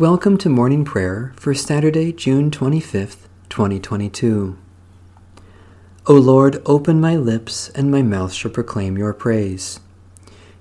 [0.00, 4.56] Welcome to morning prayer for Saturday, June 25th, 2022.
[6.06, 9.78] O Lord, open my lips, and my mouth shall proclaim your praise.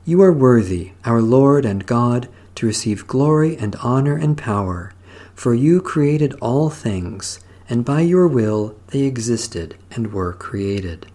[0.03, 4.91] You are worthy, our Lord and God, to receive glory and honor and power,
[5.33, 11.07] for you created all things, and by your will they existed and were created.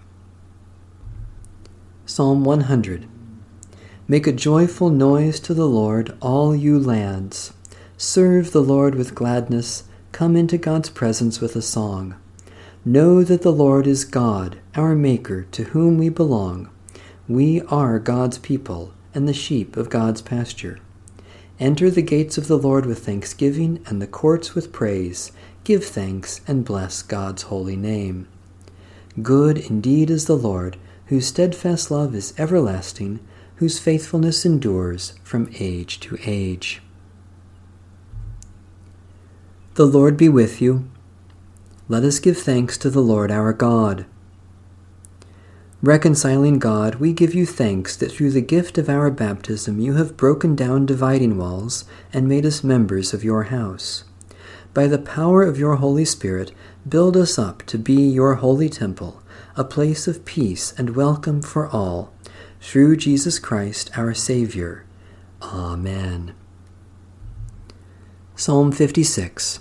[2.07, 3.07] Psalm 100
[4.09, 7.53] Make a joyful noise to the Lord, all you lands.
[7.97, 9.85] Serve the Lord with gladness.
[10.11, 12.17] Come into God's presence with a song.
[12.85, 16.69] Know that the Lord is God, our Maker, to whom we belong.
[17.29, 20.81] We are God's people and the sheep of God's pasture.
[21.61, 25.31] Enter the gates of the Lord with thanksgiving and the courts with praise.
[25.63, 28.27] Give thanks and bless God's holy name.
[29.23, 33.21] Good indeed is the Lord, whose steadfast love is everlasting,
[33.57, 36.83] whose faithfulness endures from age to age.
[39.75, 40.89] The Lord be with you.
[41.89, 44.07] Let us give thanks to the Lord our God.
[45.83, 50.17] Reconciling God, we give you thanks that through the gift of our baptism you have
[50.17, 54.05] broken down dividing walls and made us members of your house.
[54.73, 56.53] By the power of your Holy Spirit,
[56.89, 59.25] build us up to be your holy temple,
[59.57, 62.13] a place of peace and welcome for all,
[62.61, 64.85] through Jesus Christ our Savior.
[65.43, 66.33] Amen.
[68.45, 69.59] Psalm 56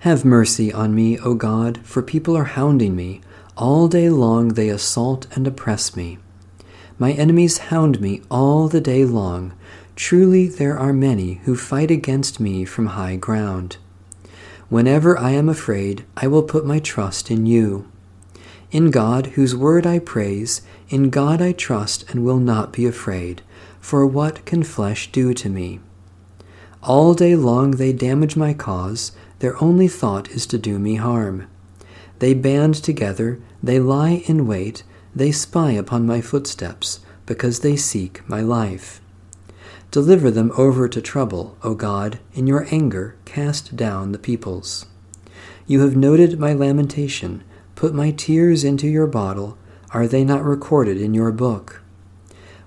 [0.00, 3.20] have mercy on me, O God, for people are hounding me.
[3.56, 6.18] All day long they assault and oppress me.
[6.98, 9.52] My enemies hound me all the day long.
[9.94, 13.76] Truly there are many who fight against me from high ground.
[14.68, 17.88] Whenever I am afraid, I will put my trust in you.
[18.72, 23.42] In God, whose word I praise, in God I trust and will not be afraid.
[23.78, 25.78] For what can flesh do to me?
[26.86, 29.10] All day long they damage my cause.
[29.40, 31.48] Their only thought is to do me harm.
[32.20, 38.26] They band together, they lie in wait, they spy upon my footsteps, because they seek
[38.28, 39.00] my life.
[39.90, 44.86] Deliver them over to trouble, O God, in your anger cast down the peoples.
[45.66, 47.42] You have noted my lamentation,
[47.74, 49.58] put my tears into your bottle,
[49.90, 51.82] are they not recorded in your book?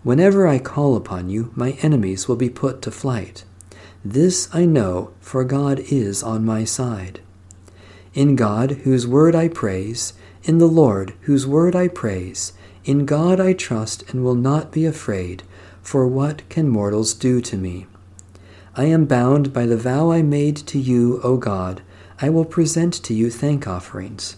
[0.04, 3.46] Whenever I call upon you, my enemies will be put to flight.
[4.04, 7.20] This I know, for God is on my side.
[8.14, 12.54] In God, whose word I praise, in the Lord, whose word I praise,
[12.86, 15.44] in God I trust and will not be afraid,
[15.82, 17.88] for what can mortals do to me?
[18.74, 21.82] I am bound by the vow I made to you, O God.
[22.22, 24.38] I will present to you thank offerings.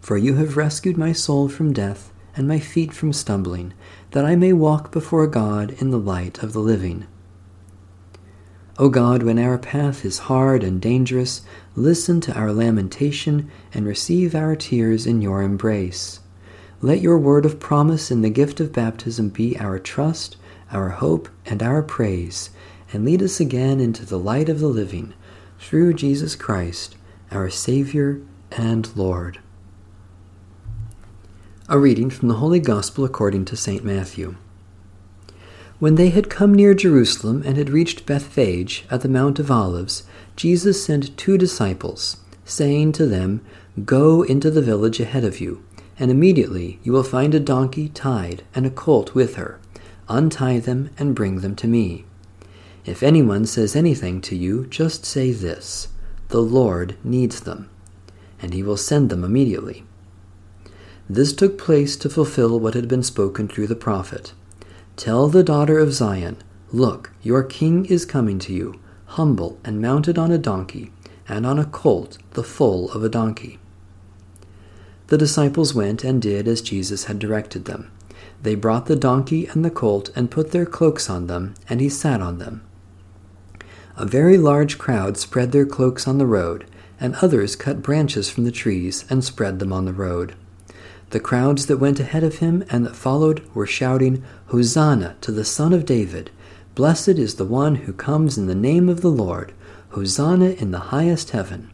[0.00, 3.72] For you have rescued my soul from death and my feet from stumbling,
[4.10, 7.06] that I may walk before God in the light of the living.
[8.78, 11.42] O God, when our path is hard and dangerous,
[11.76, 16.20] listen to our lamentation and receive our tears in your embrace.
[16.80, 20.36] Let your word of promise in the gift of baptism be our trust,
[20.72, 22.48] our hope, and our praise,
[22.92, 25.12] and lead us again into the light of the living,
[25.58, 26.96] through Jesus Christ,
[27.30, 29.38] our Savior and Lord.
[31.68, 33.84] A reading from the Holy Gospel according to St.
[33.84, 34.36] Matthew.
[35.82, 40.04] When they had come near Jerusalem and had reached Bethphage at the Mount of Olives,
[40.36, 43.44] Jesus sent two disciples, saying to them,
[43.84, 45.64] Go into the village ahead of you,
[45.98, 49.58] and immediately you will find a donkey tied and a colt with her.
[50.08, 52.04] Untie them and bring them to me.
[52.86, 55.88] If anyone says anything to you, just say this
[56.28, 57.68] The Lord needs them,
[58.40, 59.84] and he will send them immediately.
[61.10, 64.32] This took place to fulfill what had been spoken through the prophet.
[65.02, 66.36] Tell the daughter of Zion,
[66.70, 70.92] Look, your king is coming to you, humble and mounted on a donkey,
[71.28, 73.58] and on a colt, the foal of a donkey.
[75.08, 77.90] The disciples went and did as Jesus had directed them.
[78.40, 81.88] They brought the donkey and the colt and put their cloaks on them, and he
[81.88, 82.62] sat on them.
[83.96, 86.64] A very large crowd spread their cloaks on the road,
[87.00, 90.36] and others cut branches from the trees and spread them on the road.
[91.12, 95.44] The crowds that went ahead of him and that followed were shouting, Hosanna to the
[95.44, 96.30] Son of David!
[96.74, 99.52] Blessed is the one who comes in the name of the Lord!
[99.90, 101.70] Hosanna in the highest heaven!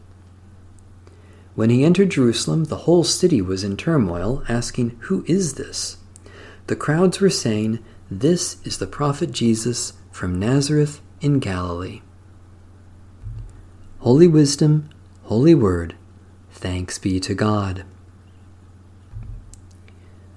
[1.55, 5.95] When he entered Jerusalem, the whole city was in turmoil, asking, Who is this?
[6.67, 7.79] The crowds were saying,
[8.11, 12.01] This is the prophet Jesus from Nazareth in Galilee.
[13.99, 14.89] Holy Wisdom,
[15.23, 15.95] Holy Word,
[16.51, 17.85] thanks be to God.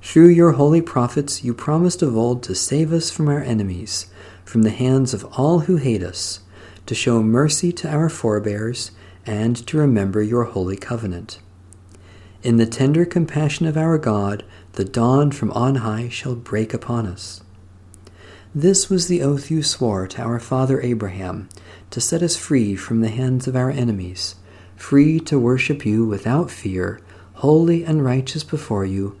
[0.00, 4.06] Through your holy prophets, you promised of old to save us from our enemies
[4.48, 6.40] from the hands of all who hate us,
[6.86, 8.92] to show mercy to our forebears,
[9.26, 11.38] and to remember your holy covenant.
[12.42, 17.06] In the tender compassion of our God, the dawn from on high shall break upon
[17.06, 17.42] us.
[18.54, 21.50] This was the oath you swore to our father Abraham,
[21.90, 24.36] to set us free from the hands of our enemies,
[24.76, 27.02] free to worship you without fear,
[27.34, 29.20] holy and righteous before you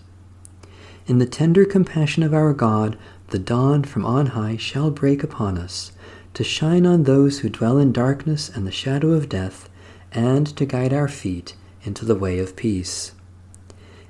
[1.11, 2.97] In the tender compassion of our God,
[3.31, 5.91] the dawn from on high shall break upon us,
[6.33, 9.67] to shine on those who dwell in darkness and the shadow of death,
[10.13, 11.53] and to guide our feet
[11.83, 13.11] into the way of peace.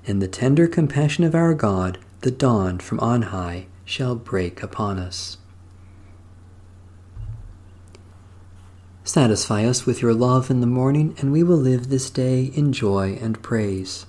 [0.06, 5.00] In the tender compassion of our God, the dawn from on high shall break upon
[5.00, 5.40] us.
[9.04, 12.72] Satisfy us with your love in the morning, and we will live this day in
[12.72, 14.06] joy and praise.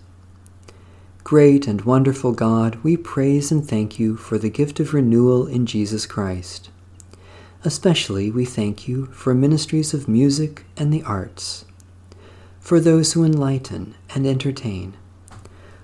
[1.32, 5.64] Great and wonderful God, we praise and thank you for the gift of renewal in
[5.64, 6.68] Jesus Christ.
[7.64, 11.64] Especially we thank you for ministries of music and the arts,
[12.60, 14.92] for those who enlighten and entertain,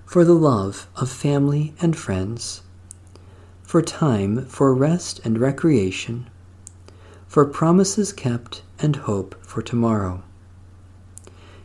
[0.04, 2.60] for the love of family and friends,
[3.62, 6.28] for time for rest and recreation,
[7.26, 10.22] for promises kept and hope for tomorrow.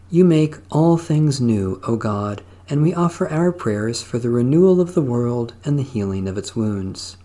[0.09, 4.80] You make all things new, O God, and we offer our prayers for the renewal
[4.80, 7.18] of the world and the healing of its wounds.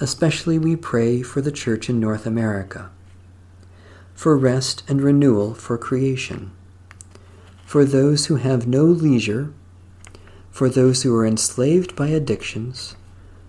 [0.00, 2.90] Especially we pray for the Church in North America,
[4.14, 6.50] for rest and renewal for creation,
[7.64, 9.52] for those who have no leisure,
[10.50, 12.96] for those who are enslaved by addictions,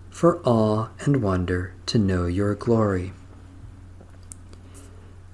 [0.10, 3.14] for awe and wonder to know your glory.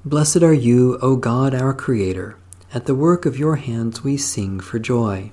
[0.06, 2.36] Blessed are you, O God our Creator.
[2.74, 5.32] At the work of your hands we sing for joy.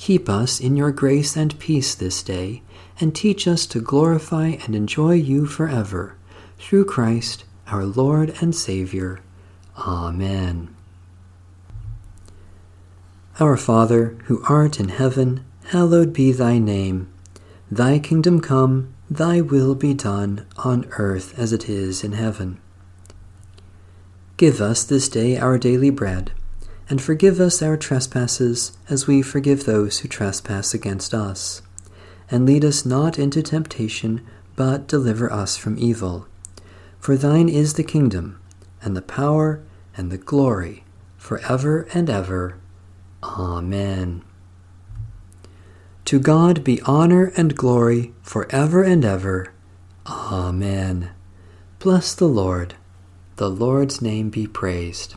[0.00, 2.62] Keep us in your grace and peace this day,
[3.00, 6.16] and teach us to glorify and enjoy you forever.
[6.56, 9.20] Through Christ, our Lord and Savior.
[9.76, 10.74] Amen.
[13.38, 17.12] Our Father, who art in heaven, hallowed be thy name.
[17.70, 22.58] Thy kingdom come, thy will be done, on earth as it is in heaven.
[24.38, 26.32] Give us this day our daily bread
[26.90, 31.62] and forgive us our trespasses as we forgive those who trespass against us.
[32.28, 34.26] And lead us not into temptation,
[34.56, 36.26] but deliver us from evil.
[36.98, 38.40] For thine is the kingdom,
[38.82, 39.62] and the power,
[39.96, 40.82] and the glory,
[41.16, 42.58] for ever and ever.
[43.22, 44.22] Amen.
[46.06, 49.52] To God be honor and glory for ever and ever.
[50.06, 51.10] Amen.
[51.78, 52.74] Bless the Lord.
[53.36, 55.14] The Lord's name be praised.